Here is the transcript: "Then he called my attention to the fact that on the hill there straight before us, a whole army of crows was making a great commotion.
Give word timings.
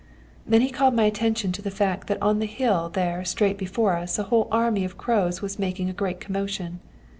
"Then 0.47 0.61
he 0.61 0.71
called 0.71 0.95
my 0.95 1.03
attention 1.03 1.51
to 1.51 1.61
the 1.61 1.69
fact 1.69 2.07
that 2.07 2.19
on 2.23 2.39
the 2.39 2.47
hill 2.47 2.89
there 2.89 3.23
straight 3.23 3.55
before 3.59 3.93
us, 3.95 4.17
a 4.17 4.23
whole 4.23 4.47
army 4.51 4.83
of 4.83 4.97
crows 4.97 5.43
was 5.43 5.59
making 5.59 5.91
a 5.91 5.93
great 5.93 6.19
commotion. 6.19 6.79